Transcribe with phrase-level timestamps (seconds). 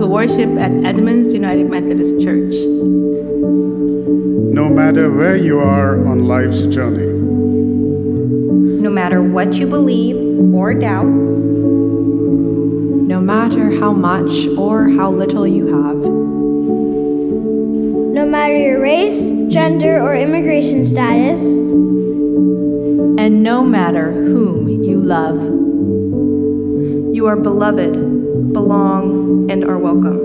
[0.00, 2.54] to worship at Edmonds United Methodist Church.
[4.56, 7.12] No matter where you are on life's journey,
[8.80, 10.16] No matter what you believe
[10.54, 11.04] or doubt,
[13.12, 15.98] no matter how much or how little you have,
[18.16, 21.42] No matter your race, gender, or immigration status,
[23.20, 25.38] and no matter whom you love,
[27.14, 27.92] You are beloved,
[28.54, 29.19] belong, and are
[29.80, 30.20] welcome.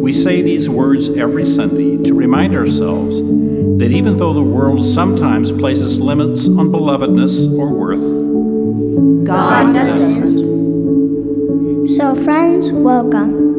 [0.00, 5.50] We say these words every Sunday to remind ourselves that even though the world sometimes
[5.50, 10.40] places limits on belovedness or worth, God, doesn't.
[11.88, 13.50] So, friends, welcome.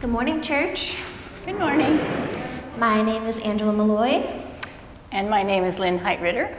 [0.00, 0.96] Good morning, church.
[1.46, 2.00] Good morning.
[2.78, 4.39] My name is Angela Malloy,
[5.12, 6.54] And my name is Lynn Heitritter.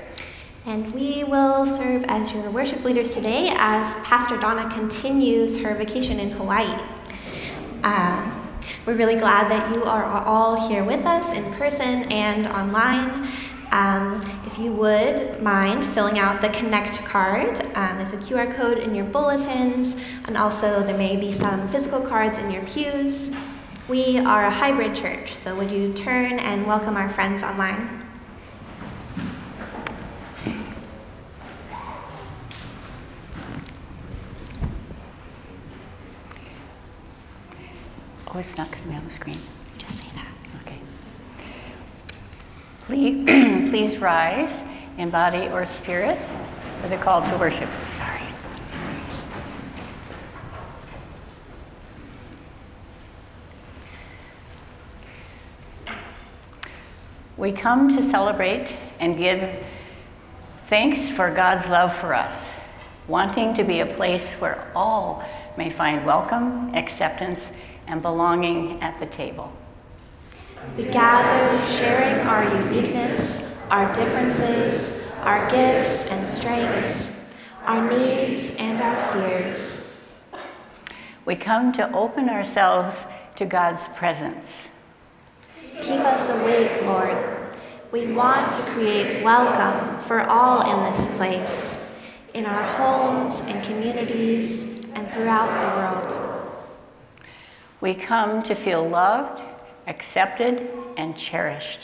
[0.66, 6.20] and we will serve as your worship leaders today as Pastor Donna continues her vacation
[6.20, 6.78] in Hawaii.
[7.84, 13.30] Um, we're really glad that you are all here with us in person and online.
[13.72, 18.80] Um, if you would mind filling out the Connect card, um, there's a QR code
[18.80, 19.96] in your bulletins,
[20.26, 23.32] and also there may be some physical cards in your pews.
[23.88, 28.11] We are a hybrid church, so would you turn and welcome our friends online?
[38.34, 39.38] Oh, it's not be on the screen.
[39.78, 40.28] Just say that.
[40.62, 40.80] Okay.
[42.86, 43.26] Please,
[43.70, 44.64] please rise
[44.98, 46.18] in body or spirit
[46.82, 47.70] for the call to worship.
[47.88, 48.22] Sorry.
[57.36, 59.52] We come to celebrate and give
[60.70, 62.34] thanks for God's love for us,
[63.10, 65.26] wanting to be a place where all
[65.58, 67.52] may find welcome, acceptance,
[67.92, 69.52] and belonging at the table.
[70.78, 77.12] We gather sharing our uniqueness, our differences, our gifts and strengths,
[77.64, 79.96] our needs and our fears.
[81.26, 83.06] We come to open ourselves
[83.36, 84.46] to God's presence.
[85.82, 87.18] Keep us awake, Lord.
[87.92, 91.78] We want to create welcome for all in this place,
[92.34, 96.31] in our homes and communities, and throughout the world.
[97.82, 99.42] We come to feel loved,
[99.88, 101.80] accepted, and cherished,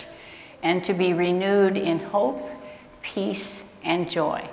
[0.61, 2.47] and to be renewed in hope,
[3.01, 4.47] peace, and joy.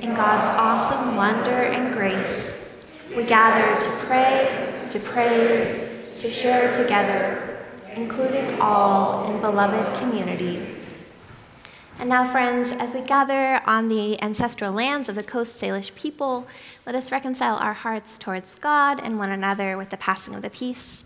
[0.00, 2.84] In God's awesome wonder and grace,
[3.16, 5.90] we gather to pray, to praise,
[6.20, 7.58] to share together,
[7.96, 10.71] including all in beloved community.
[12.02, 16.48] And now, friends, as we gather on the ancestral lands of the Coast Salish people,
[16.84, 20.50] let us reconcile our hearts towards God and one another with the passing of the
[20.50, 21.04] peace.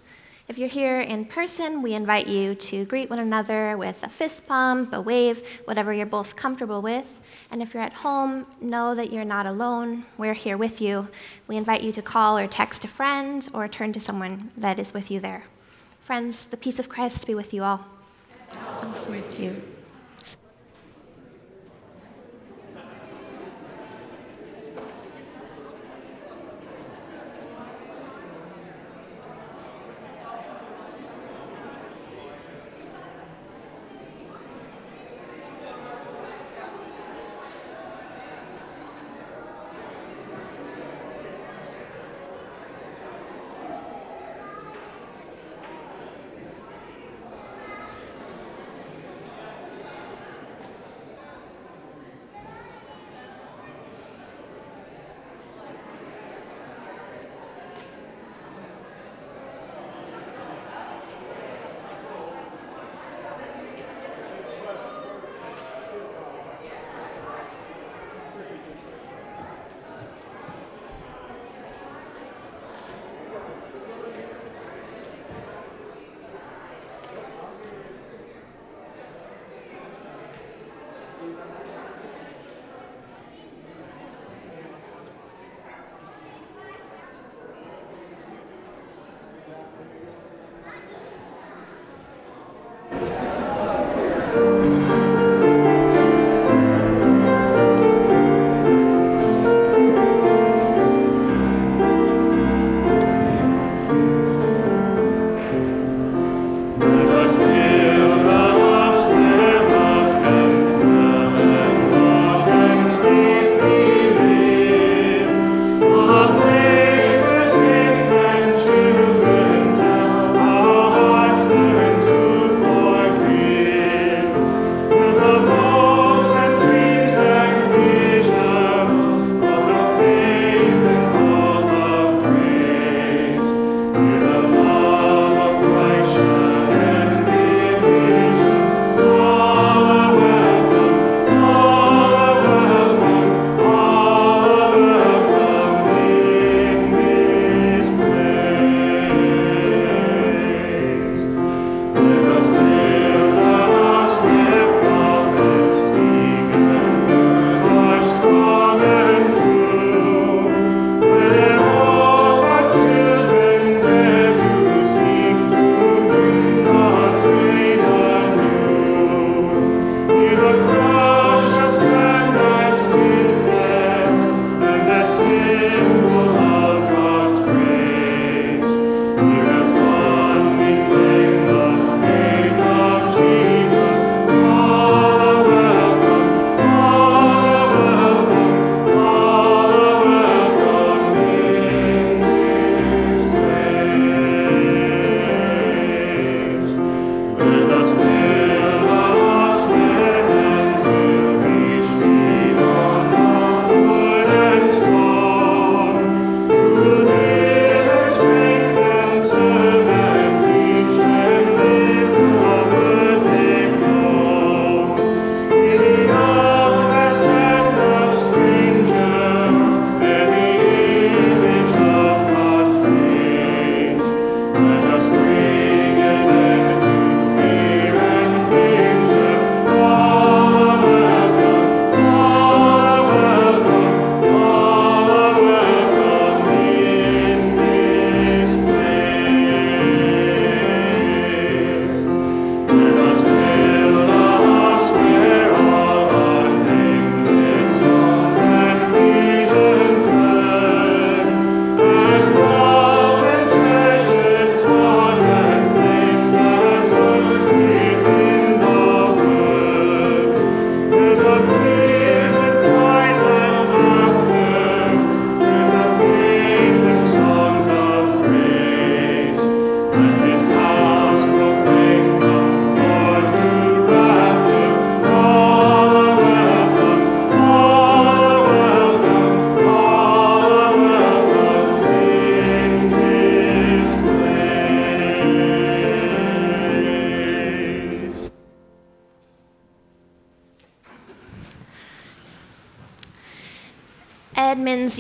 [0.49, 4.47] If you're here in person, we invite you to greet one another with a fist
[4.47, 7.21] pump, a wave, whatever you're both comfortable with.
[7.51, 10.07] And if you're at home, know that you're not alone.
[10.17, 11.09] We're here with you.
[11.47, 14.95] We invite you to call or text a friend or turn to someone that is
[14.95, 15.45] with you there.
[16.05, 17.85] Friends, the peace of Christ be with you all.
[18.83, 19.76] Also with you.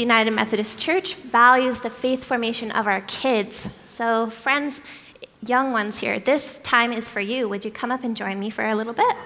[0.06, 3.68] United Methodist Church values the faith formation of our kids.
[3.82, 4.80] So, friends,
[5.44, 7.48] young ones here, this time is for you.
[7.48, 9.16] Would you come up and join me for a little bit?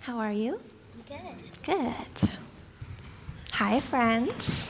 [0.00, 0.58] How are you?
[1.06, 1.62] Good.
[1.62, 2.30] Good.
[3.54, 4.68] Hi, friends.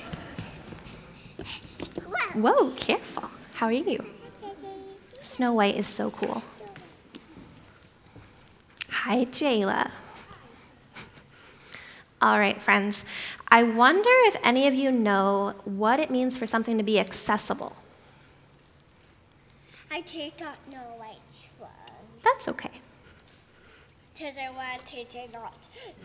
[2.35, 3.31] Whoa, careful.
[3.55, 4.05] How are you?
[5.55, 6.43] Snow White is so cool.
[8.91, 9.89] Hi, Jayla.
[12.21, 13.05] All right, friends.
[13.51, 17.77] I wonder if any of you know what it means for something to be accessible.
[19.93, 21.71] I did not know which one.
[22.25, 22.71] That's okay.
[22.71, 24.19] Mm-hmm.
[24.19, 25.57] Because I want to it not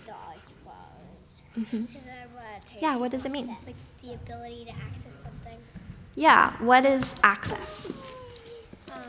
[0.05, 1.55] dog was.
[1.55, 3.47] Because I want to teach Yeah, what does it mean?
[3.65, 5.57] Like the ability to access something.
[6.13, 7.89] Yeah, what is access?
[8.91, 9.01] Um,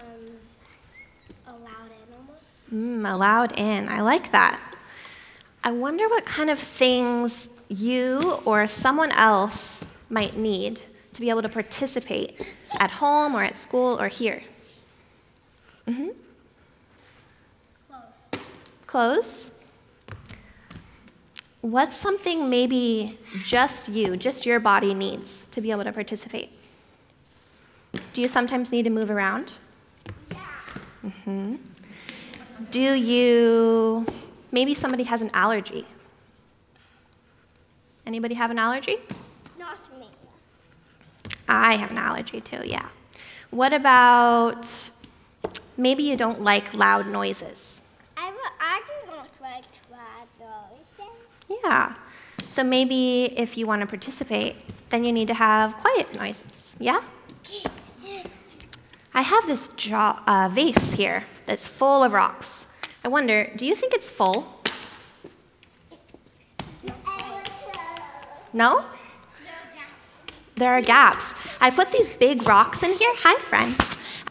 [1.46, 2.72] allowed in almost.
[2.72, 3.88] Mm, allowed in.
[3.88, 4.60] I like that.
[5.62, 10.80] I wonder what kind of things you or someone else might need
[11.12, 12.40] to be able to participate
[12.78, 14.42] at home or at school or here.
[15.86, 16.08] hmm
[17.88, 18.40] Close.
[18.86, 19.52] Clothes?
[21.60, 26.50] What's something maybe just you, just your body needs to be able to participate?
[28.12, 29.52] Do you sometimes need to move around?
[31.02, 31.10] Yeah.
[31.10, 31.56] hmm
[32.70, 34.06] Do you,
[34.52, 35.86] maybe somebody has an allergy?
[38.06, 38.96] Anybody have an allergy?
[39.58, 40.08] Not me.
[41.48, 42.88] I have an allergy too, yeah.
[43.50, 44.90] What about
[45.76, 47.82] maybe you don't like loud noises?
[48.16, 51.62] I, will, I do not like loud noises.
[51.64, 51.94] Yeah.
[52.44, 54.56] So maybe if you want to participate,
[54.90, 57.00] then you need to have quiet noises, yeah?
[59.12, 62.64] I have this jaw, uh, vase here that's full of rocks.
[63.04, 64.62] I wonder, do you think it's full?
[68.52, 68.84] No?
[70.56, 71.34] There are gaps.
[71.60, 73.14] I put these big rocks in here.
[73.18, 73.80] Hi, friends.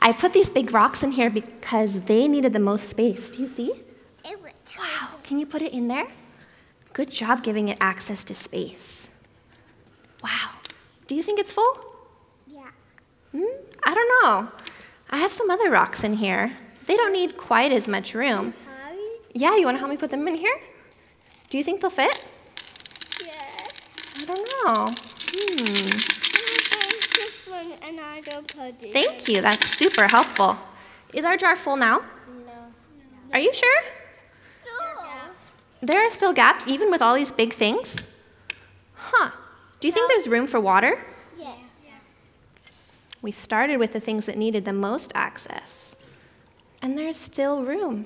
[0.01, 3.29] I put these big rocks in here because they needed the most space.
[3.29, 3.71] Do you see?
[4.77, 6.07] Wow, can you put it in there?
[6.93, 9.07] Good job giving it access to space.
[10.24, 10.51] Wow.
[11.07, 11.86] Do you think it's full?
[12.48, 12.69] Yeah.
[13.31, 13.43] Hmm?
[13.83, 14.51] I don't know.
[15.10, 16.51] I have some other rocks in here.
[16.86, 18.54] They don't need quite as much room.
[19.34, 20.60] Yeah, you want to help me put them in here?
[21.50, 22.28] Do you think they'll fit?
[23.25, 24.22] Yes.
[24.22, 24.86] I don't know.
[24.86, 25.66] Hmm.
[26.75, 28.94] take this one and I will put it.
[28.94, 29.42] Thank you.
[29.42, 30.58] That's super helpful.
[31.13, 32.00] Is our jar full now?
[32.46, 32.74] No.
[33.34, 33.82] Are you sure?
[34.66, 35.12] No.
[35.82, 37.98] There are still gaps, even with all these big things?
[38.94, 39.32] Huh.
[39.80, 41.00] Do you think there's room for water?
[41.38, 41.58] Yes.
[43.21, 45.95] We started with the things that needed the most access.
[46.81, 48.05] And there's still room.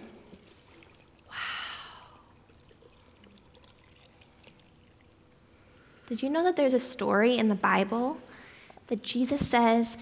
[1.30, 1.36] Wow.
[6.08, 8.20] Did you know that there's a story in the Bible
[8.88, 9.98] that Jesus says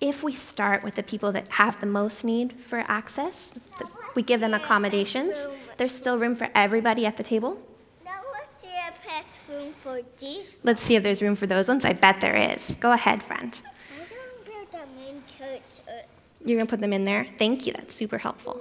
[0.00, 3.52] if we start with the people that have the most need for access,
[4.14, 7.60] we give them accommodations, there's still room for everybody at the table?
[8.04, 8.94] Let's see if
[9.46, 10.52] there's room for these.
[10.62, 11.84] Let's see if there's room for those ones.
[11.84, 12.76] I bet there is.
[12.76, 13.60] Go ahead, friend.
[13.92, 15.82] I don't build them into it.
[16.48, 17.26] You're going to put them in there?
[17.38, 17.74] Thank you.
[17.74, 18.58] That's super helpful.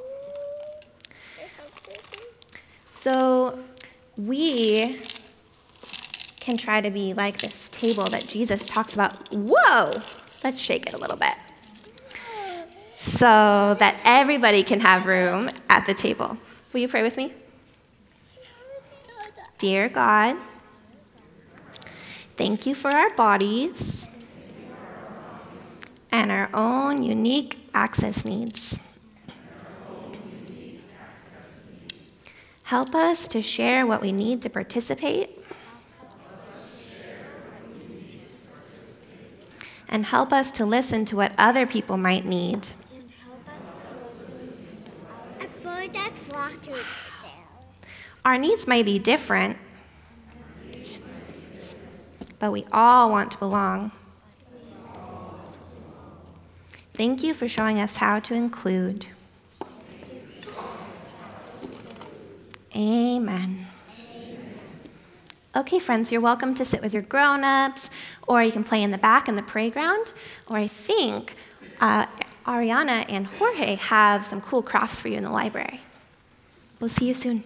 [2.91, 3.58] So
[4.17, 5.00] we
[6.41, 9.34] can try to be like this table that Jesus talks about.
[9.34, 10.02] Whoa!
[10.43, 11.34] Let's shake it a little bit.
[12.97, 16.38] So that everybody can have room at the table.
[16.73, 17.32] Will you pray with me?
[19.60, 20.36] Dear God,
[22.36, 24.07] thank you for our bodies
[26.12, 28.80] and our own unique access needs.
[32.63, 35.30] Help us to share what we need to participate.
[39.88, 42.67] And help us to listen to what other people might need.
[45.39, 46.84] I put that water down.
[48.26, 49.56] Our needs may be different,
[52.39, 53.93] but we all want to belong.
[56.97, 59.05] Thank you for showing us how to include.
[62.75, 63.67] Amen.
[65.55, 67.91] Okay, friends, you're welcome to sit with your grown ups,
[68.27, 70.13] or you can play in the back in the playground.
[70.47, 71.36] Or I think
[71.81, 72.07] uh,
[72.47, 75.79] Ariana and Jorge have some cool crafts for you in the library.
[76.79, 77.43] We'll see you soon.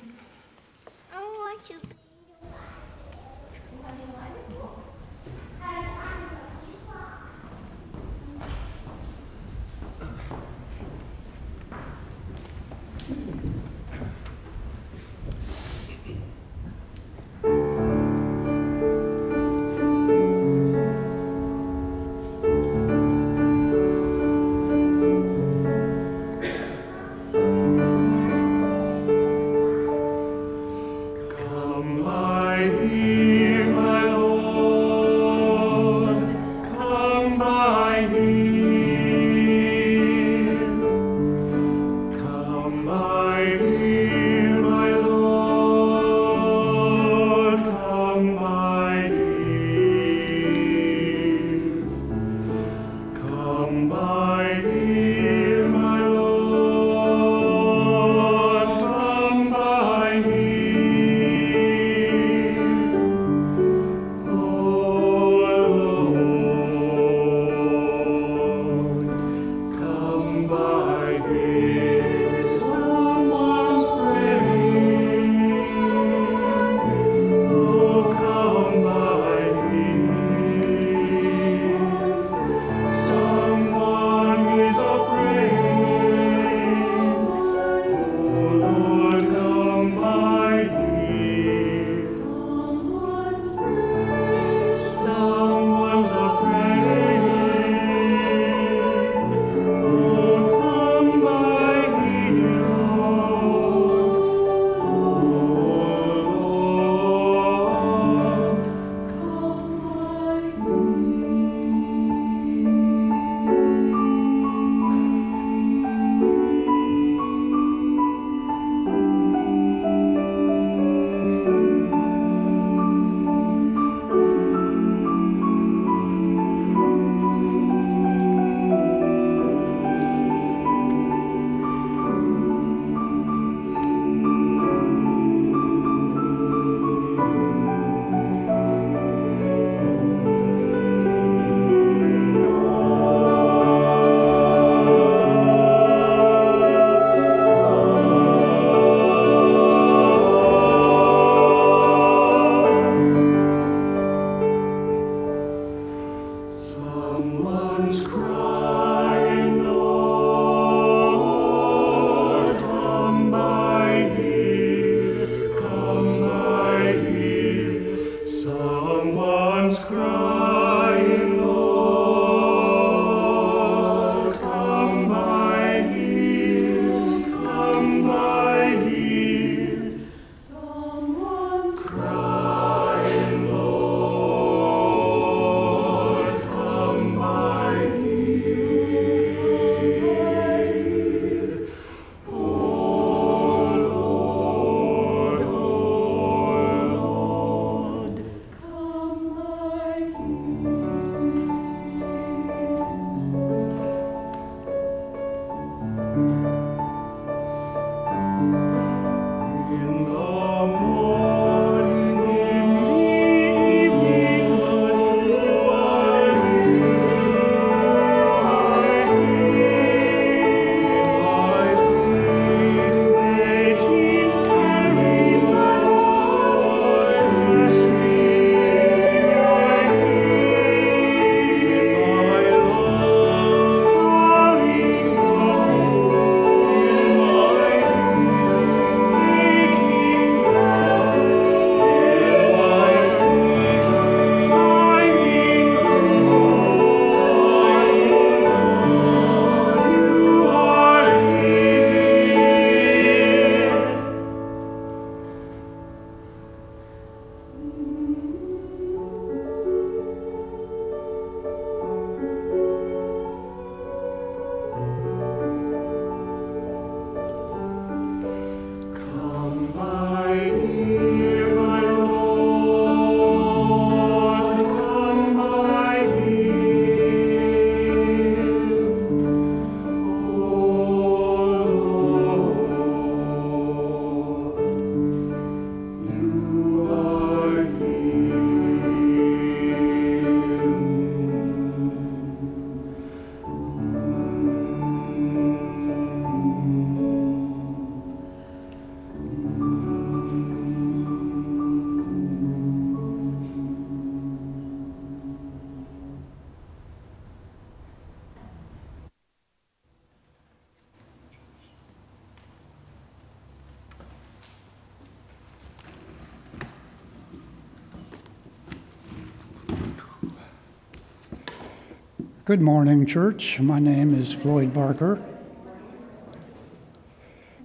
[322.51, 323.61] Good morning, church.
[323.61, 325.23] My name is Floyd Barker.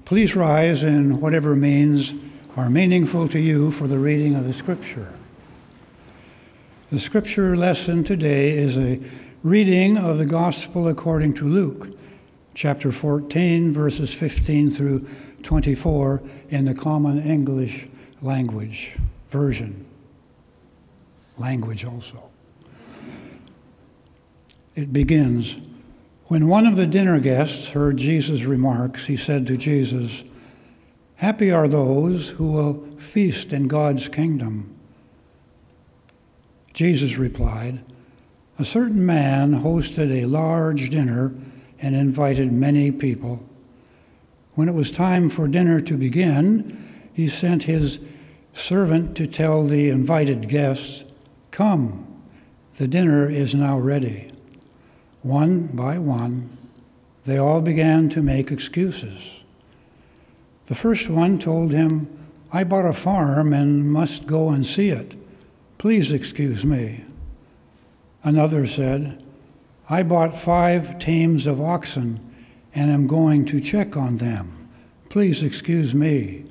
[0.05, 2.15] Please rise in whatever means
[2.57, 5.13] are meaningful to you for the reading of the scripture.
[6.93, 9.01] The scripture lesson today is a
[9.43, 11.89] reading of the gospel according to Luke,
[12.55, 15.05] chapter 14, verses 15 through
[15.43, 17.89] 24 in the Common English
[18.23, 18.97] Language
[19.31, 19.85] Version.
[21.39, 22.31] Language also.
[24.77, 25.57] It begins
[26.27, 30.23] When one of the dinner guests heard Jesus' remarks, he said to Jesus,
[31.17, 34.77] Happy are those who will feast in God's kingdom.
[36.75, 37.81] Jesus replied,
[38.59, 41.33] A certain man hosted a large dinner
[41.79, 43.43] and invited many people.
[44.55, 47.99] When it was time for dinner to begin, he sent his
[48.53, 51.05] servant to tell the invited guests,
[51.51, 52.07] Come,
[52.77, 54.33] the dinner is now ready.
[55.27, 56.57] One by one,
[57.25, 59.41] they all began to make excuses.
[60.67, 62.07] The first one told him,
[62.53, 65.17] I bought a farm and must go and see it.
[65.79, 67.05] Please excuse me.
[68.23, 69.21] Another said,
[69.91, 72.21] I bought five teams of oxen
[72.73, 74.69] and am going to check on them.
[75.09, 76.45] Please excuse me.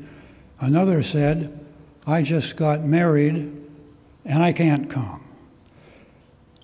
[0.59, 1.65] Another said,
[2.05, 3.55] I just got married
[4.25, 5.24] and I can't come.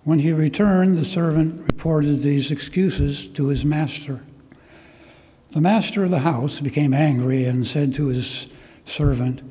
[0.04, 4.24] When he returned, the servant reported these excuses to his master.
[5.52, 8.48] The master of the house became angry and said to his
[8.86, 9.42] servant,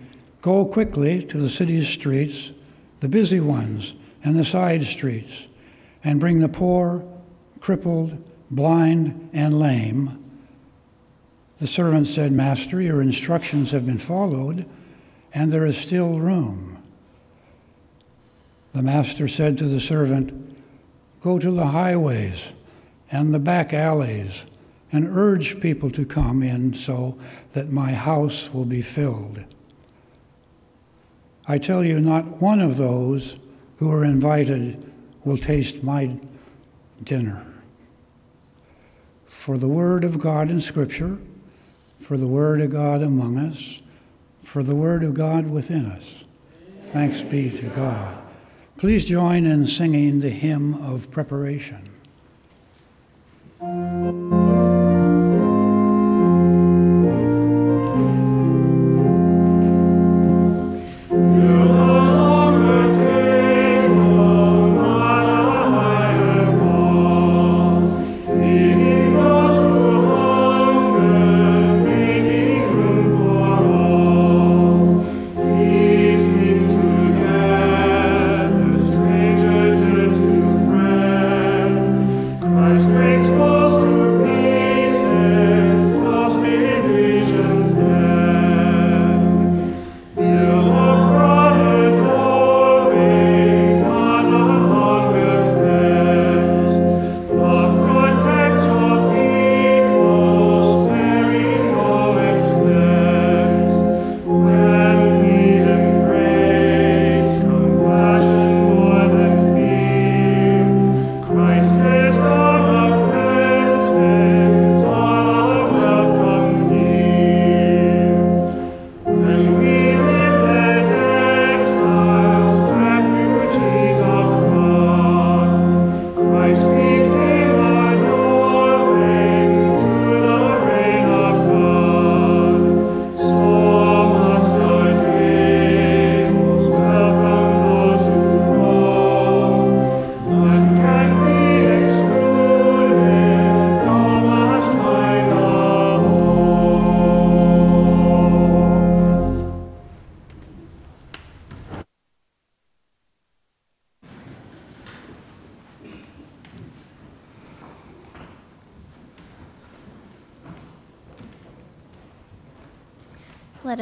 [0.43, 2.51] Go quickly to the city's streets,
[2.99, 5.47] the busy ones, and the side streets,
[6.03, 7.05] and bring the poor,
[7.61, 8.19] crippled,
[8.51, 10.17] blind, and lame.
[11.59, 14.67] The servant said, Master, your instructions have been followed,
[15.33, 16.80] and there is still room.
[18.73, 20.59] The master said to the servant,
[21.21, 22.53] Go to the highways
[23.11, 24.43] and the back alleys
[24.93, 27.19] and urge people to come in so
[27.53, 29.45] that my house will be filled.
[31.47, 33.37] I tell you, not one of those
[33.79, 34.91] who are invited
[35.25, 36.19] will taste my
[37.03, 37.45] dinner.
[39.27, 41.19] For the Word of God in Scripture,
[42.01, 43.81] for the Word of God among us,
[44.43, 46.25] for the Word of God within us.
[46.83, 48.20] Thanks be to God.
[48.81, 51.83] Please join in singing the hymn of preparation.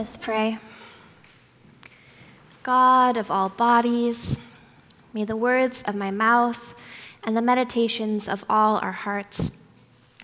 [0.09, 0.59] Us pray.
[2.63, 4.39] God of all bodies,
[5.13, 6.75] may the words of my mouth
[7.25, 9.51] and the meditations of all our hearts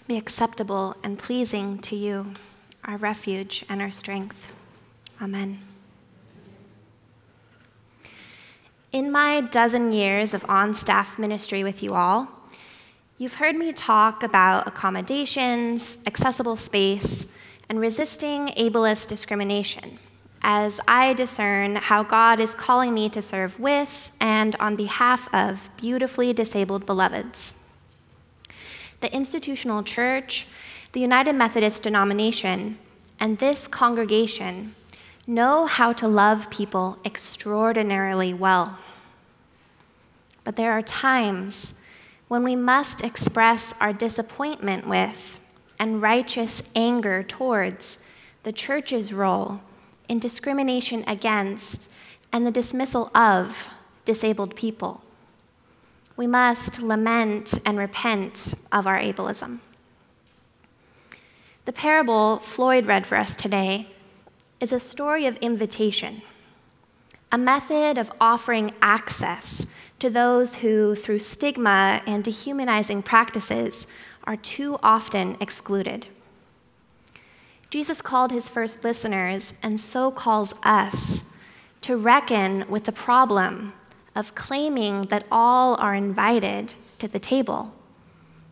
[0.09, 2.33] be acceptable and pleasing to you,
[2.87, 4.51] our refuge and our strength.
[5.21, 5.61] Amen.
[8.91, 12.27] In my dozen years of on staff ministry with you all,
[13.19, 17.24] you've heard me talk about accommodations, accessible space,
[17.75, 19.99] and resisting ableist discrimination
[20.43, 25.69] as I discern how God is calling me to serve with and on behalf of
[25.77, 27.53] beautifully disabled beloveds.
[29.01, 30.47] the institutional church,
[30.93, 32.79] the United Methodist denomination,
[33.19, 34.73] and this congregation
[35.27, 38.79] know how to love people extraordinarily well.
[40.45, 41.75] But there are times
[42.29, 45.41] when we must express our disappointment with
[45.79, 47.99] and righteous anger towards
[48.43, 49.61] the church's role
[50.09, 51.89] in discrimination against
[52.33, 53.71] and the dismissal of
[54.05, 55.03] disabled people.
[56.17, 59.61] We must lament and repent of our ableism.
[61.65, 63.89] The parable Floyd read for us today
[64.61, 66.23] is a story of invitation,
[67.33, 69.67] a method of offering access
[69.99, 73.87] to those who, through stigma and dehumanizing practices,
[74.25, 76.07] are too often excluded.
[77.71, 81.25] Jesus called his first listeners, and so calls us,
[81.81, 83.73] to reckon with the problem
[84.15, 87.73] of claiming that all are invited to the table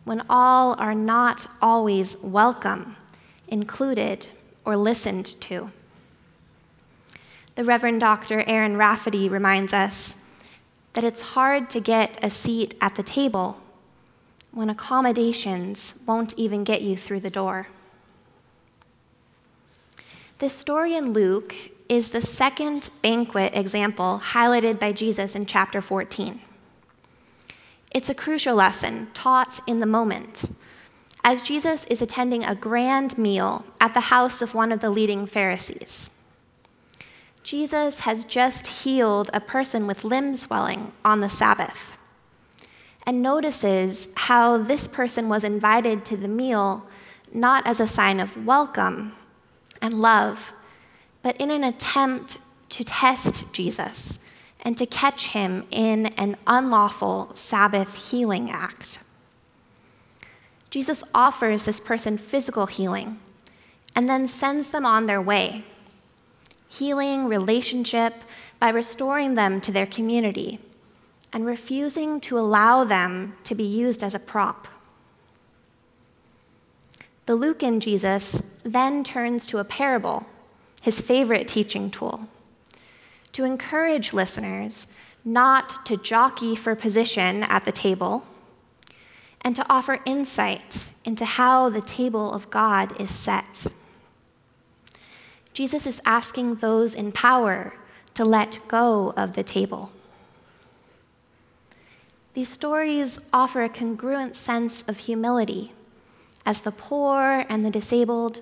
[0.03, 2.95] when all are not always welcome,
[3.47, 4.27] included,
[4.65, 5.71] or listened to.
[7.55, 8.43] The Reverend Dr.
[8.47, 10.15] Erin Raffety reminds us
[10.93, 13.59] that it's hard to get a seat at the table
[14.53, 17.67] when accommodations won't even get you through the door.
[20.37, 21.55] This story in Luke
[21.89, 26.39] is the second banquet example highlighted by Jesus in chapter 14.
[27.91, 30.45] It's a crucial lesson taught in the moment
[31.23, 35.25] as Jesus is attending a grand meal at the house of one of the leading
[35.25, 36.09] Pharisees.
[37.43, 41.92] Jesus has just healed a person with limb swelling on the Sabbath
[43.05, 46.85] and notices how this person was invited to the meal
[47.33, 49.13] not as a sign of welcome
[49.81, 50.53] and love,
[51.21, 52.39] but in an attempt
[52.69, 54.19] to test Jesus
[54.61, 58.99] and to catch him in an unlawful Sabbath healing act.
[60.69, 63.19] Jesus offers this person physical healing
[63.95, 65.65] and then sends them on their way,
[66.69, 68.13] healing relationship
[68.59, 70.59] by restoring them to their community
[71.33, 74.67] and refusing to allow them to be used as a prop.
[77.25, 80.25] The Lucan Jesus then turns to a parable,
[80.81, 82.27] his favorite teaching tool,
[83.31, 84.85] to encourage listeners
[85.25, 88.25] not to jockey for position at the table
[89.41, 93.67] and to offer insight into how the table of God is set.
[95.53, 97.73] Jesus is asking those in power
[98.13, 99.91] to let go of the table.
[102.33, 105.71] These stories offer a congruent sense of humility
[106.45, 108.41] as the poor and the disabled,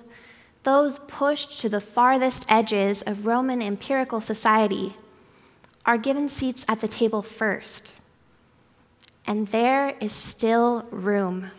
[0.64, 4.94] those pushed to the farthest edges of Roman empirical society,
[5.84, 7.94] are given seats at the table first.
[9.26, 11.50] And there is still room.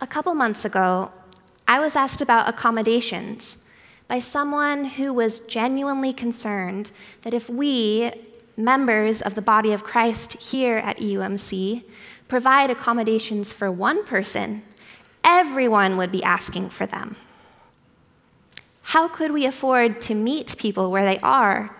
[0.00, 1.10] A couple months ago,
[1.66, 3.58] I was asked about accommodations
[4.06, 8.12] by someone who was genuinely concerned that if we,
[8.56, 11.84] members of the body of Christ here at EUMC
[12.28, 14.62] provide accommodations for one person,
[15.22, 17.16] everyone would be asking for them.
[18.82, 21.74] How could we afford to meet people where they are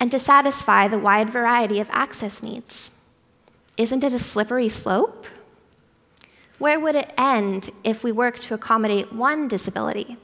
[0.00, 2.90] and to satisfy the wide variety of access needs?
[3.76, 5.26] Isn't it a slippery slope?
[6.58, 10.16] Where would it end if we worked to accommodate one disability?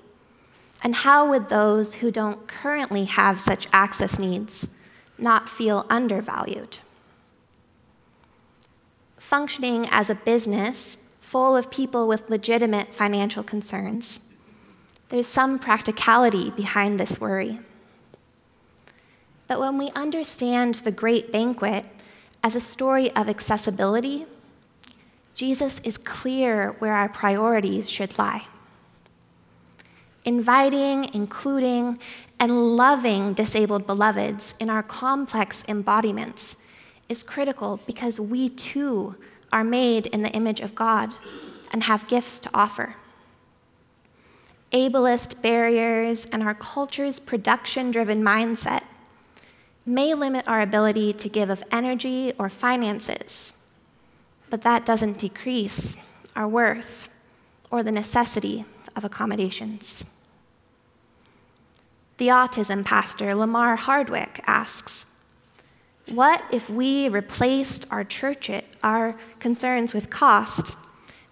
[0.83, 4.69] And how would those who don't currently have such access needs
[5.21, 6.79] not feel undervalued.
[9.19, 14.21] Functioning as a business full of people with legitimate financial concerns,
[15.11, 17.61] there's some practicality behind this worry.
[19.47, 21.85] But when we understand the great banquet
[22.43, 24.27] as a story of accessibility,
[25.35, 28.45] Jesus is clear where our priorities should lie.
[30.25, 31.99] Inviting, including,
[32.41, 36.57] and loving disabled beloveds in our complex embodiments
[37.11, 39.15] is critical because we too
[39.53, 41.13] are made in the image of God
[41.71, 42.97] and have gifts to offer.
[44.73, 48.83] Ableist barriers and our culture's production driven mindset
[49.85, 53.53] may limit our ability to give of energy or finances,
[54.49, 55.97] but that doesn't decrease
[56.37, 57.11] our worth
[57.71, 58.65] or the necessity
[58.97, 60.05] of accommodations.
[62.21, 65.07] The autism pastor, Lamar Hardwick, asks
[66.11, 68.51] What if we replaced our church,
[68.83, 70.77] our concerns with cost,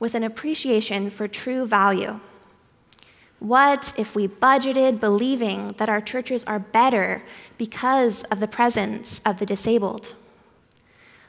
[0.00, 2.18] with an appreciation for true value?
[3.38, 7.22] What if we budgeted believing that our churches are better
[7.58, 10.14] because of the presence of the disabled?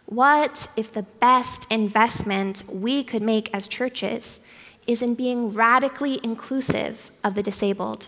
[0.05, 4.39] What if the best investment we could make as churches
[4.87, 8.07] is in being radically inclusive of the disabled?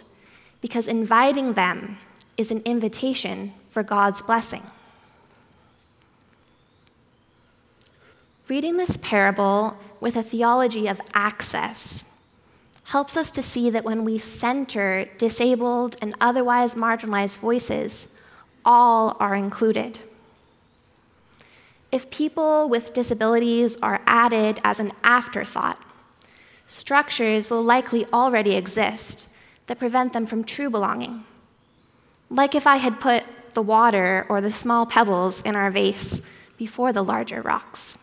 [0.62, 1.98] Because inviting them
[2.38, 4.64] is an invitation for God's blessing.
[8.48, 12.04] Reading this parable with a theology of access
[12.84, 18.08] helps us to see that when we center disabled and otherwise marginalized voices,
[18.66, 20.00] all are included.
[21.92, 25.80] If people with disabilities are added as an afterthought,
[26.68, 29.28] structures will likely already exist
[29.68, 31.24] that prevent them from true belonging.
[32.30, 36.22] Like if I had put the water or the small pebbles in our vase
[36.58, 37.98] before the larger rocks.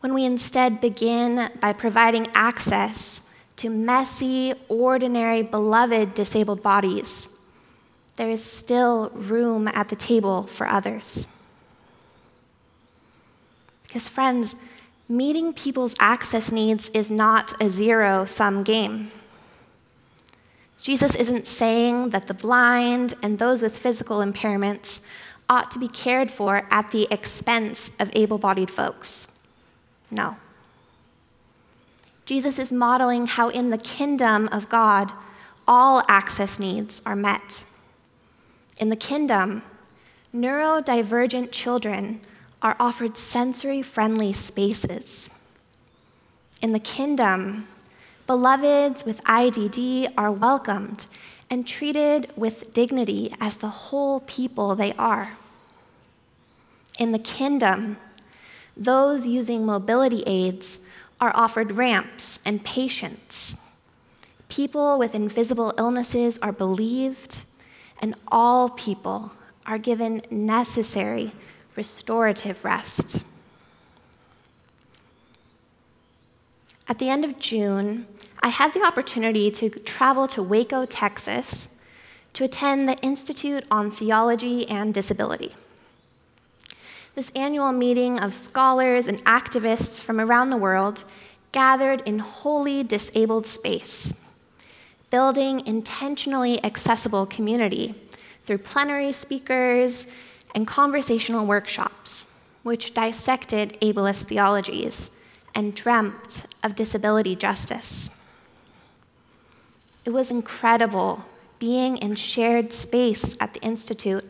[0.00, 3.22] When we instead begin by providing access
[3.56, 7.28] to messy, ordinary, beloved disabled bodies,
[8.16, 11.26] there is still room at the table for others.
[13.82, 14.54] Because, friends,
[15.08, 19.10] meeting people's access needs is not a zero sum game.
[20.80, 25.00] Jesus isn't saying that the blind and those with physical impairments
[25.48, 29.26] ought to be cared for at the expense of able bodied folks.
[30.10, 30.36] No.
[32.26, 35.10] Jesus is modeling how in the kingdom of God,
[35.66, 37.64] all access needs are met.
[38.78, 39.62] In the kingdom,
[40.34, 42.20] neurodivergent children
[42.62, 45.30] are offered sensory friendly spaces.
[46.60, 47.68] In the kingdom,
[48.26, 51.06] beloveds with IDD are welcomed
[51.50, 55.36] and treated with dignity as the whole people they are.
[56.98, 57.96] In the kingdom,
[58.76, 60.80] those using mobility aids
[61.20, 63.56] are offered ramps and patience.
[64.48, 67.44] People with invisible illnesses are believed
[68.00, 69.32] and all people
[69.66, 71.32] are given necessary
[71.78, 73.22] restorative rest.
[76.88, 78.04] At the end of June,
[78.42, 81.68] I had the opportunity to travel to Waco, Texas,
[82.32, 85.54] to attend the Institute on Theology and Disability.
[87.14, 91.04] This annual meeting of scholars and activists from around the world
[91.52, 94.12] gathered in wholly disabled space
[95.10, 97.94] building intentionally accessible community
[98.44, 100.06] through plenary speakers
[100.54, 102.26] and conversational workshops,
[102.62, 105.10] which dissected ableist theologies
[105.54, 108.10] and dreamt of disability justice.
[110.04, 111.24] It was incredible
[111.58, 114.24] being in shared space at the Institute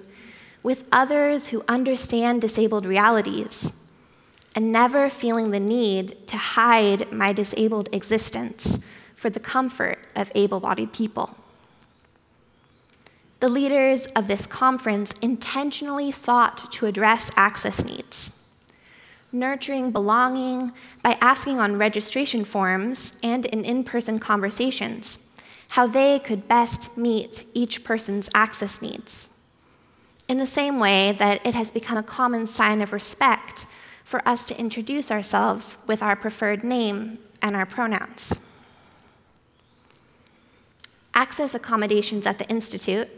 [0.62, 3.73] with others who understand disabled realities
[4.55, 8.79] and never feeling the need to hide my disabled existence
[9.14, 11.37] for the comfort of able bodied people.
[13.41, 18.32] The leaders of this conference intentionally sought to address access needs,
[19.30, 20.72] nurturing belonging
[21.03, 25.20] by asking on registration forms and in in person conversations
[25.70, 29.30] how they could best meet each person's access needs.
[30.28, 33.66] In the same way that it has become a common sign of respect
[34.03, 38.41] for us to introduce ourselves with our preferred name and our pronouns
[41.14, 43.09] access accommodations at the Institute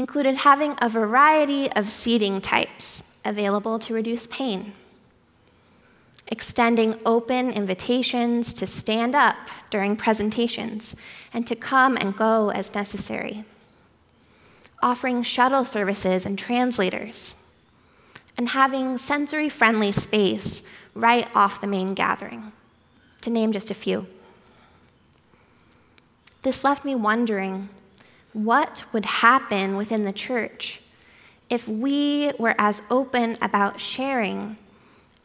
[0.00, 4.72] included having a variety of seating types available to reduce pain,
[6.28, 9.36] extending open invitations to stand up
[9.68, 10.96] during presentations
[11.34, 13.44] and to come and go as necessary,
[14.82, 17.34] offering shuttle services and translators,
[18.38, 20.62] and having sensory friendly space
[20.94, 22.52] right off the main gathering,
[23.20, 24.06] to name just a few.
[26.40, 27.68] This left me wondering
[28.32, 30.80] what would happen within the church
[31.48, 34.56] if we were as open about sharing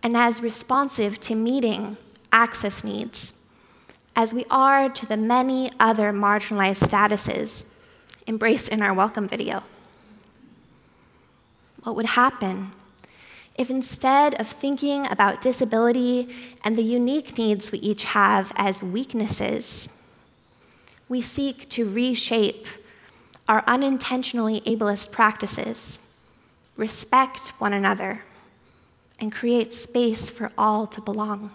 [0.01, 1.97] and as responsive to meeting
[2.31, 3.33] access needs
[4.15, 7.65] as we are to the many other marginalized statuses
[8.27, 9.61] embraced in our welcome video.
[11.83, 12.71] What would happen
[13.57, 19.87] if instead of thinking about disability and the unique needs we each have as weaknesses,
[21.07, 22.67] we seek to reshape
[23.47, 25.99] our unintentionally ableist practices,
[26.77, 28.23] respect one another,
[29.19, 31.51] and create space for all to belong.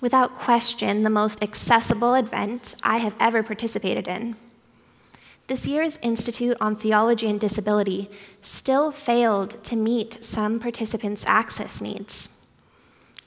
[0.00, 4.36] Without question, the most accessible event I have ever participated in.
[5.46, 8.10] This year's Institute on Theology and Disability
[8.42, 12.28] still failed to meet some participants' access needs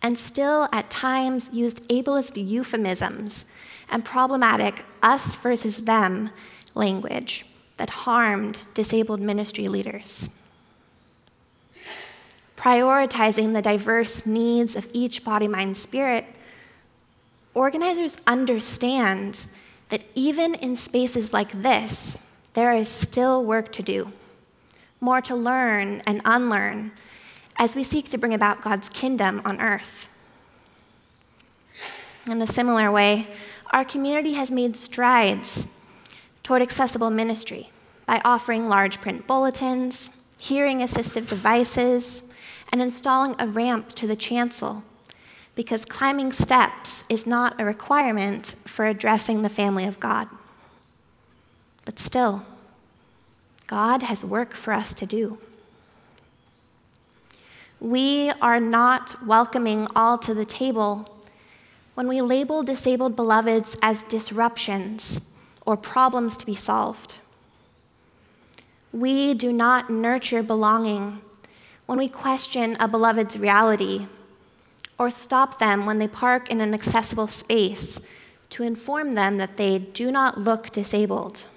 [0.01, 3.45] and still at times used ableist euphemisms
[3.89, 6.29] and problematic us versus them
[6.75, 7.45] language
[7.77, 10.29] that harmed disabled ministry leaders.
[12.57, 16.25] Prioritizing the diverse needs of each body, mind, spirit,
[17.53, 19.45] organizers understand
[19.89, 22.17] that even in spaces like this,
[22.53, 24.11] there is still work to do,
[24.99, 26.91] more to learn and unlearn
[27.57, 30.09] as we seek to bring about God's kingdom on earth.
[32.29, 33.27] In a similar way,
[33.71, 35.67] our community has made strides
[36.43, 37.69] toward accessible ministry
[38.05, 42.23] by offering large print bulletins, hearing assistive devices,
[42.71, 44.83] and installing a ramp to the chancel
[45.59, 50.27] because climbing steps is not a requirement for addressing the family of God.
[51.83, 52.45] But still,
[53.67, 55.37] God has work for us to do.
[57.81, 61.18] We are not welcoming all to the table
[61.99, 65.19] when we label disabled beloveds as disruptions
[65.65, 67.17] or problems to be solved.
[68.93, 71.19] We do not nurture belonging
[71.87, 74.07] when we question a beloved's reality
[74.97, 77.99] or stop them when they park in an accessible space
[78.51, 81.47] to inform them that they do not look disabled.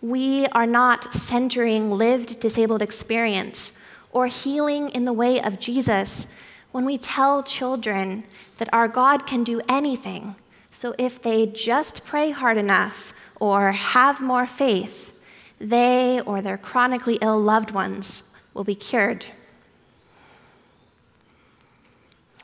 [0.00, 3.72] We are not centering lived disabled experience
[4.12, 6.28] or healing in the way of Jesus
[6.72, 8.24] when we tell children
[8.58, 10.36] that our God can do anything.
[10.70, 15.12] So if they just pray hard enough or have more faith,
[15.60, 18.22] they or their chronically ill loved ones
[18.54, 19.26] will be cured.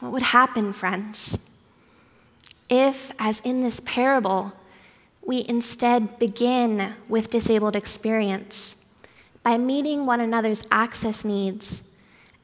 [0.00, 1.38] What would happen, friends,
[2.68, 4.52] if, as in this parable,
[5.24, 8.76] we instead begin with disabled experience
[9.42, 11.82] by meeting one another's access needs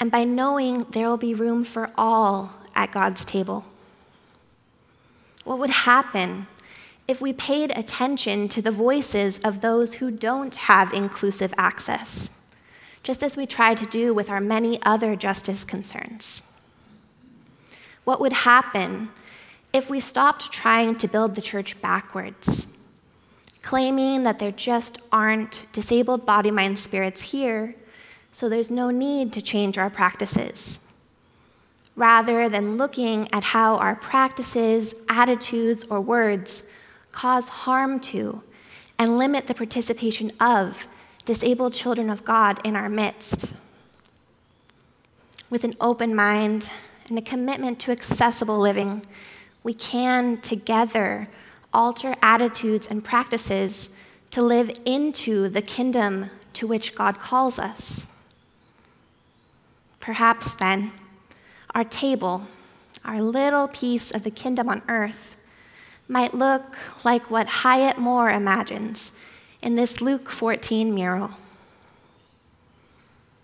[0.03, 3.65] and by knowing there will be room for all at God's table.
[5.45, 6.49] What would happen
[7.07, 12.31] if we paid attention to the voices of those who don't have inclusive access,
[13.05, 16.43] just as we try to do with our many other justice concerns?
[18.03, 19.09] What would happen
[19.73, 22.67] if we stopped trying to build the church backwards,
[23.63, 27.77] claiming that there just aren't disabled body, mind, spirits here
[28.33, 30.81] so there's no need to change our practices.
[31.95, 36.63] Rather than looking at how our practices, attitudes, or words
[37.13, 38.43] cause harm to
[38.99, 40.87] and limit the participation of
[41.25, 43.53] disabled children of God in our midst.
[45.51, 46.71] With an open mind
[47.09, 49.05] and a commitment to accessible living,
[49.63, 51.29] we can together
[51.75, 53.91] alter attitudes and practices
[54.31, 58.07] to live into the kingdom to which God calls us.
[60.03, 60.93] Perhaps then,
[61.77, 62.45] our table,
[63.05, 65.37] our little piece of the kingdom on earth,
[66.09, 69.13] might look like what Hyatt Moore imagines
[69.63, 71.31] in this Luke 14 mural.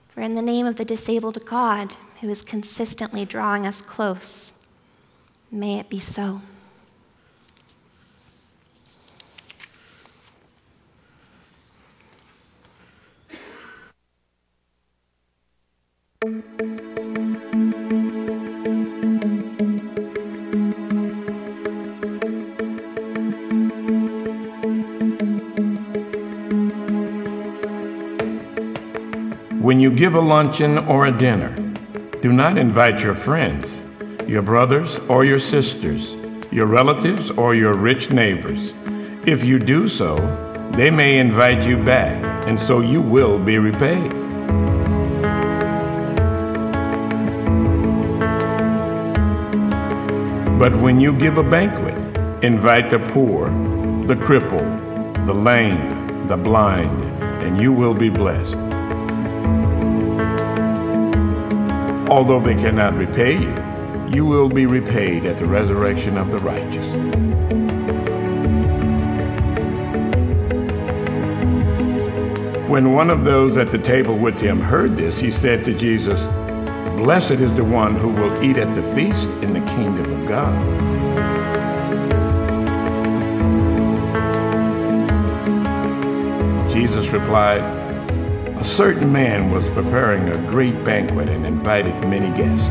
[0.08, 4.52] For in the name of the disabled God who is consistently drawing us close,
[5.52, 6.42] may it be so.
[16.20, 16.42] When
[29.78, 31.54] you give a luncheon or a dinner,
[32.20, 33.70] do not invite your friends,
[34.28, 36.16] your brothers or your sisters,
[36.50, 38.74] your relatives or your rich neighbors.
[39.24, 40.16] If you do so,
[40.72, 44.17] they may invite you back, and so you will be repaid.
[50.58, 51.94] But when you give a banquet,
[52.42, 53.48] invite the poor,
[54.08, 54.66] the crippled,
[55.24, 57.00] the lame, the blind,
[57.44, 58.56] and you will be blessed.
[62.10, 63.54] Although they cannot repay you,
[64.08, 66.86] you will be repaid at the resurrection of the righteous.
[72.68, 76.20] When one of those at the table with him heard this, he said to Jesus,
[76.98, 80.52] Blessed is the one who will eat at the feast in the kingdom of God.
[86.72, 87.62] Jesus replied,
[88.58, 92.68] A certain man was preparing a great banquet and invited many guests.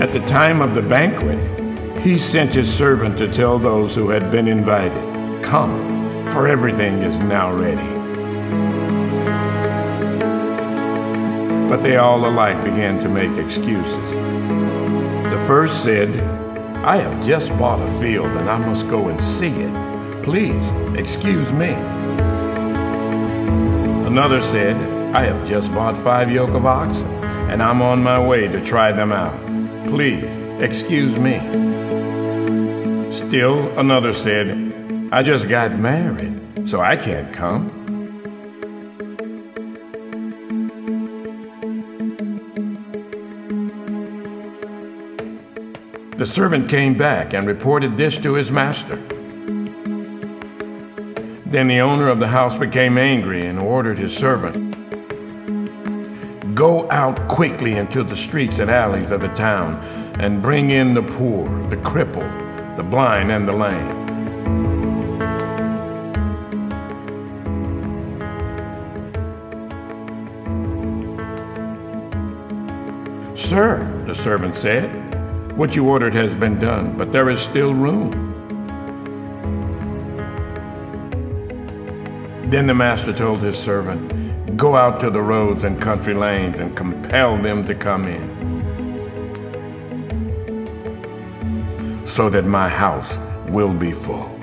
[0.00, 4.30] At the time of the banquet, he sent his servant to tell those who had
[4.30, 8.01] been invited, Come, for everything is now ready.
[11.72, 13.96] But they all alike began to make excuses.
[15.30, 16.10] The first said,
[16.84, 20.22] I have just bought a field and I must go and see it.
[20.22, 20.62] Please,
[20.98, 21.70] excuse me.
[24.04, 24.76] Another said,
[25.16, 27.08] I have just bought five yoke of oxen
[27.48, 29.40] and I'm on my way to try them out.
[29.88, 31.38] Please, excuse me.
[33.16, 37.81] Still another said, I just got married, so I can't come.
[46.32, 48.96] Servant came back and reported this to his master.
[51.44, 54.72] Then the owner of the house became angry and ordered his servant
[56.54, 59.76] Go out quickly into the streets and alleys of the town
[60.20, 62.30] and bring in the poor, the crippled,
[62.76, 64.02] the blind, and the lame.
[73.34, 75.01] Sir, the servant said,
[75.62, 78.10] what you ordered has been done, but there is still room.
[82.50, 86.76] Then the master told his servant, Go out to the roads and country lanes and
[86.76, 88.26] compel them to come in,
[92.08, 93.16] so that my house
[93.48, 94.41] will be full.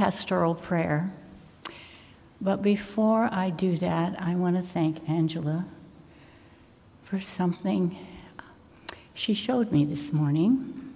[0.00, 1.12] Pastoral prayer.
[2.40, 5.66] But before I do that, I want to thank Angela
[7.04, 7.94] for something
[9.12, 10.94] she showed me this morning.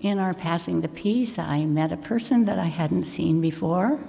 [0.00, 4.00] In our passing the peace, I met a person that I hadn't seen before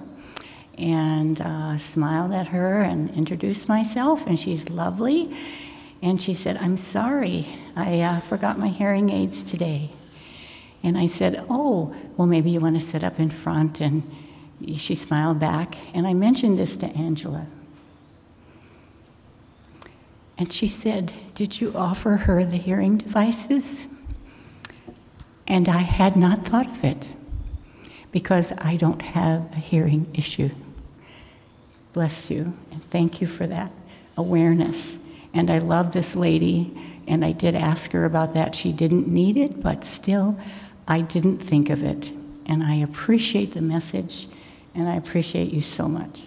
[0.78, 5.36] and uh, smiled at her and introduced myself, and she's lovely.
[6.00, 9.90] And she said, I'm sorry, I uh, forgot my hearing aids today.
[10.88, 13.82] And I said, Oh, well, maybe you want to sit up in front.
[13.82, 14.02] And
[14.74, 15.76] she smiled back.
[15.94, 17.46] And I mentioned this to Angela.
[20.38, 23.86] And she said, Did you offer her the hearing devices?
[25.46, 27.10] And I had not thought of it
[28.10, 30.48] because I don't have a hearing issue.
[31.92, 33.70] Bless you, and thank you for that
[34.16, 34.98] awareness.
[35.34, 36.74] And I love this lady,
[37.06, 38.54] and I did ask her about that.
[38.54, 40.38] She didn't need it, but still,
[40.88, 42.10] I didn't think of it.
[42.46, 44.26] And I appreciate the message,
[44.74, 46.22] and I appreciate you so much.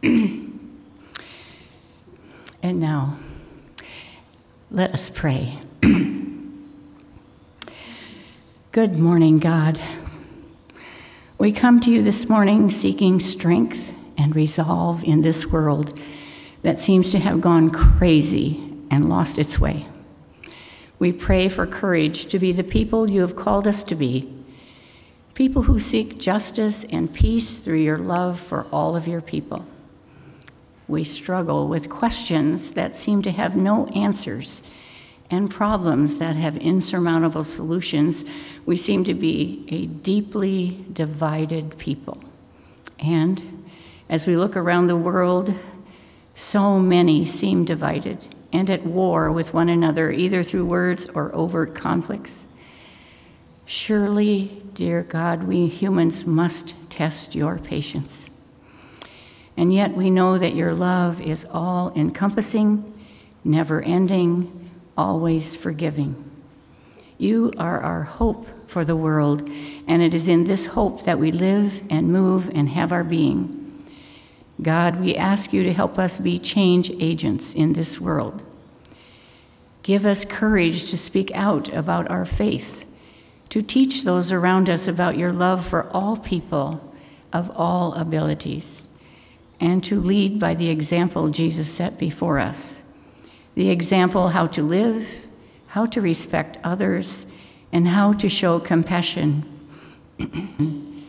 [0.04, 0.60] and
[2.62, 3.18] now,
[4.70, 5.58] let us pray.
[8.70, 9.80] Good morning, God.
[11.38, 15.98] We come to you this morning seeking strength and resolve in this world
[16.66, 18.60] that seems to have gone crazy
[18.90, 19.86] and lost its way.
[20.98, 24.34] We pray for courage to be the people you have called us to be,
[25.34, 29.64] people who seek justice and peace through your love for all of your people.
[30.88, 34.64] We struggle with questions that seem to have no answers
[35.30, 38.24] and problems that have insurmountable solutions.
[38.64, 42.18] We seem to be a deeply divided people.
[42.98, 43.62] And
[44.08, 45.56] as we look around the world,
[46.36, 51.74] so many seem divided and at war with one another, either through words or overt
[51.74, 52.46] conflicts.
[53.64, 58.28] Surely, dear God, we humans must test your patience.
[59.56, 62.92] And yet we know that your love is all encompassing,
[63.42, 66.22] never ending, always forgiving.
[67.16, 69.48] You are our hope for the world,
[69.88, 73.55] and it is in this hope that we live and move and have our being.
[74.60, 78.42] God, we ask you to help us be change agents in this world.
[79.82, 82.84] Give us courage to speak out about our faith,
[83.50, 86.94] to teach those around us about your love for all people
[87.32, 88.86] of all abilities
[89.60, 92.80] and to lead by the example Jesus set before us
[93.56, 95.08] the example how to live,
[95.68, 97.26] how to respect others,
[97.72, 99.44] and how to show compassion.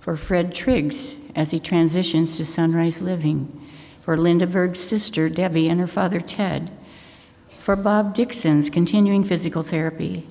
[0.00, 3.64] for Fred Triggs as he transitions to sunrise living,
[4.00, 6.70] for Linda Berg's sister Debbie and her father Ted,
[7.60, 10.26] for Bob Dixon's continuing physical therapy,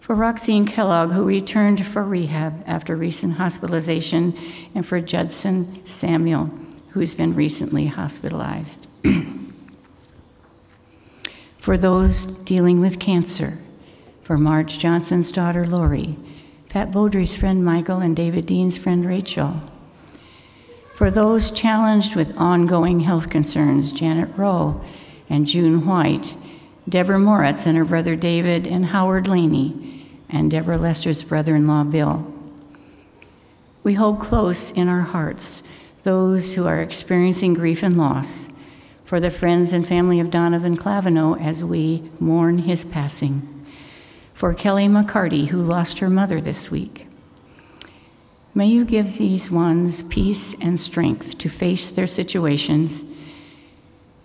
[0.00, 4.36] for Roxine Kellogg, who returned for rehab after recent hospitalization,
[4.74, 6.50] and for Judson Samuel
[6.94, 8.86] who's been recently hospitalized.
[11.58, 13.58] for those dealing with cancer,
[14.22, 16.16] for Marge Johnson's daughter Lori,
[16.68, 19.60] Pat Beaudry's friend Michael, and David Dean's friend Rachel.
[20.94, 24.80] For those challenged with ongoing health concerns, Janet Rowe
[25.28, 26.36] and June White,
[26.88, 31.82] Deborah Moritz and her brother David, and Howard Laney, and Deborah Lester's brother in law
[31.82, 32.32] Bill.
[33.82, 35.64] We hold close in our hearts
[36.04, 38.48] those who are experiencing grief and loss,
[39.04, 43.66] for the friends and family of Donovan Clavino as we mourn his passing,
[44.32, 47.08] for Kelly McCarty, who lost her mother this week.
[48.56, 53.04] May you give these ones peace and strength to face their situations.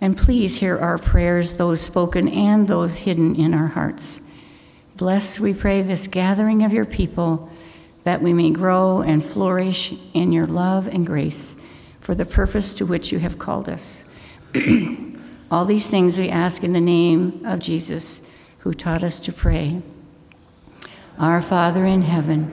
[0.00, 4.20] And please hear our prayers, those spoken and those hidden in our hearts.
[4.96, 7.50] Bless, we pray, this gathering of your people
[8.04, 11.56] that we may grow and flourish in your love and grace
[12.00, 14.04] for the purpose to which you have called us.
[15.50, 18.22] All these things we ask in the name of Jesus,
[18.60, 19.82] who taught us to pray.
[21.18, 22.52] Our Father in heaven,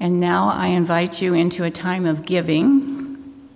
[0.00, 3.46] And now I invite you into a time of giving.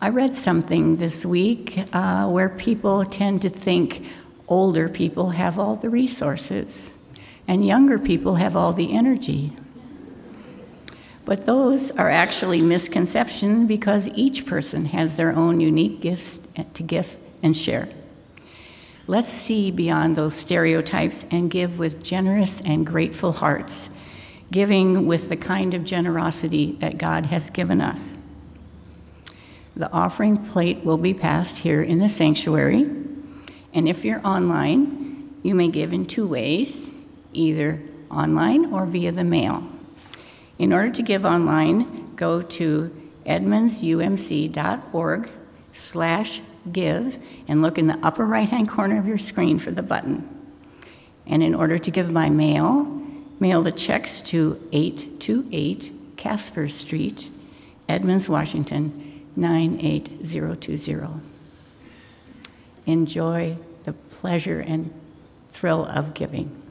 [0.00, 4.06] I read something this week uh, where people tend to think
[4.46, 6.96] older people have all the resources
[7.48, 9.52] and younger people have all the energy.
[11.24, 16.40] But those are actually misconceptions because each person has their own unique gifts
[16.74, 17.88] to give and share.
[19.06, 23.90] Let's see beyond those stereotypes and give with generous and grateful hearts,
[24.50, 28.16] giving with the kind of generosity that God has given us.
[29.76, 32.82] The offering plate will be passed here in the sanctuary,
[33.72, 36.94] and if you're online, you may give in two ways
[37.32, 39.68] either online or via the mail.
[40.58, 45.30] In order to give online, go to edmondsumc.org
[45.72, 46.40] slash
[46.70, 47.18] give
[47.48, 50.30] and look in the upper right-hand corner of your screen for the button.
[51.26, 53.03] And in order to give by mail,
[53.40, 57.30] mail the checks to 828 Casper Street,
[57.88, 61.20] Edmonds, Washington, 98020.
[62.86, 64.92] Enjoy the pleasure and
[65.50, 66.63] thrill of giving.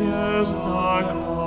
[0.00, 1.39] Jesus, our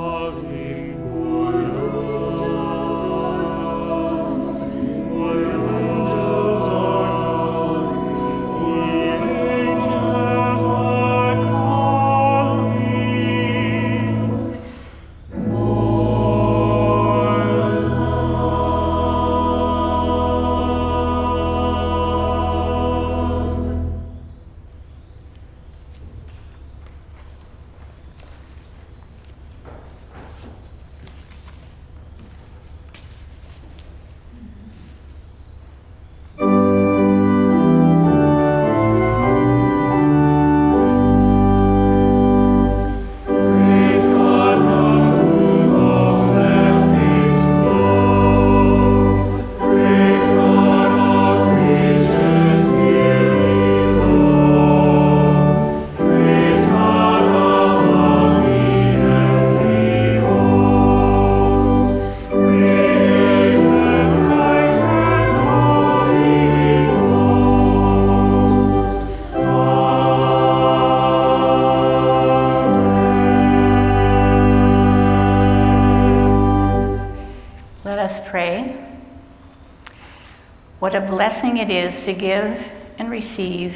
[81.44, 82.58] blessing it is to give
[82.96, 83.74] and receive,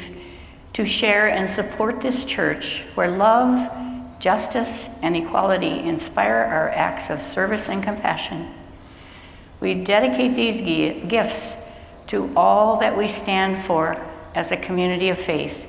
[0.73, 3.69] to share and support this church where love,
[4.19, 8.51] justice, and equality inspire our acts of service and compassion.
[9.59, 10.61] We dedicate these
[11.07, 11.53] gifts
[12.07, 13.95] to all that we stand for
[14.33, 15.67] as a community of faith,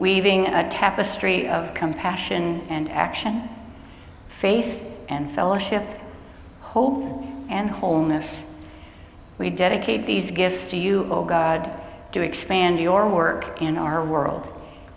[0.00, 3.48] weaving a tapestry of compassion and action,
[4.40, 5.86] faith and fellowship,
[6.62, 8.42] hope and wholeness.
[9.38, 11.78] We dedicate these gifts to you, O God,
[12.12, 14.46] to expand your work in our world.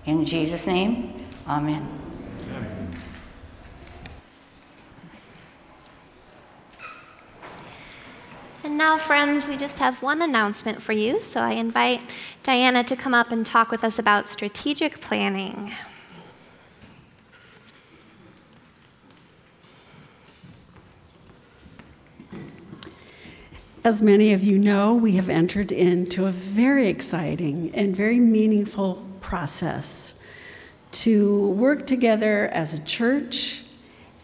[0.05, 2.05] In Jesus' name, amen.
[8.63, 11.19] And now, friends, we just have one announcement for you.
[11.19, 12.01] So I invite
[12.43, 15.71] Diana to come up and talk with us about strategic planning.
[23.85, 29.05] As many of you know, we have entered into a very exciting and very meaningful
[29.21, 30.15] process
[30.93, 33.63] to work together as a church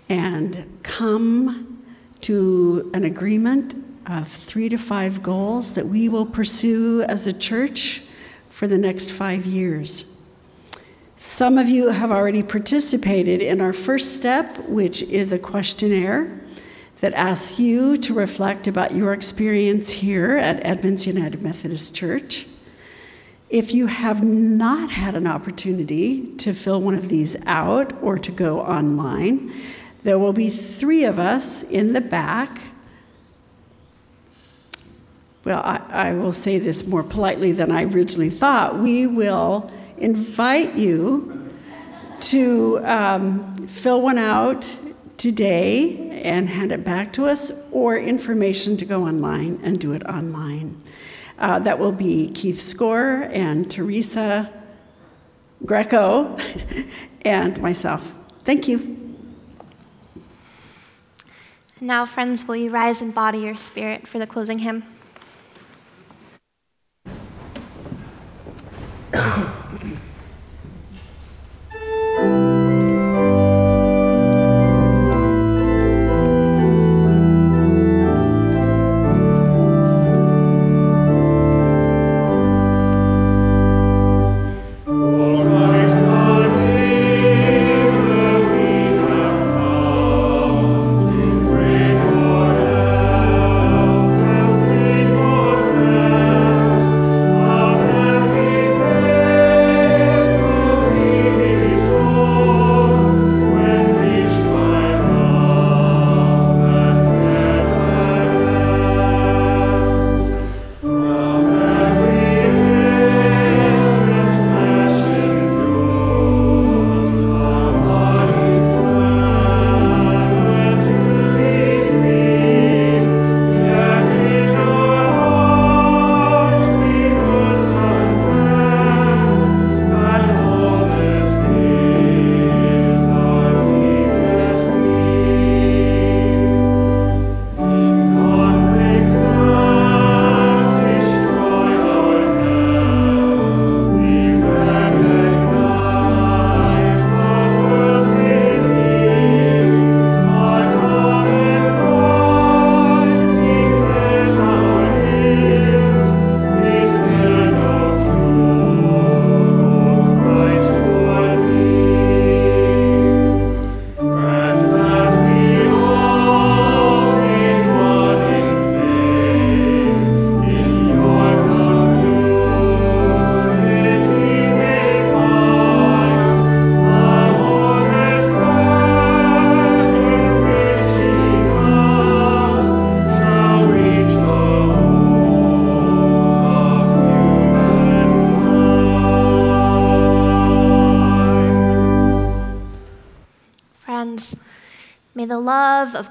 [0.09, 1.83] and come
[2.21, 3.75] to an agreement
[4.07, 8.01] of three to five goals that we will pursue as a church
[8.49, 10.05] for the next five years.
[11.17, 16.40] Some of you have already participated in our first step, which is a questionnaire
[17.01, 22.45] that asks you to reflect about your experience here at Edmonds United Methodist Church.
[23.49, 28.31] If you have not had an opportunity to fill one of these out or to
[28.31, 29.51] go online,
[30.03, 32.61] there will be three of us in the back.
[35.43, 38.77] Well, I, I will say this more politely than I originally thought.
[38.77, 41.49] We will invite you
[42.19, 44.77] to um, fill one out
[45.21, 50.03] today and hand it back to us, or information to go online and do it
[50.07, 50.81] online.
[51.37, 54.51] Uh, that will be Keith Score and Teresa
[55.63, 56.35] Greco
[57.21, 58.17] and myself.
[58.39, 58.97] Thank you.
[61.79, 64.83] Now, friends, will you rise and body your spirit for the closing hymn?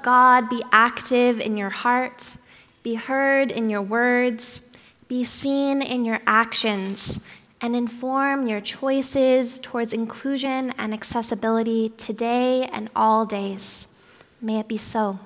[0.03, 2.36] God be active in your heart,
[2.82, 4.62] be heard in your words,
[5.09, 7.18] be seen in your actions,
[7.61, 13.86] and inform your choices towards inclusion and accessibility today and all days.
[14.41, 15.18] May it be so.